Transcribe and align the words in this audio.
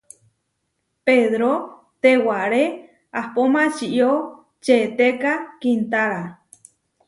Pedró 1.05 1.53
tewaré 2.01 2.65
ahpó 3.19 3.41
mačió 3.53 4.09
četéka 4.65 5.33
kiintára. 5.59 6.23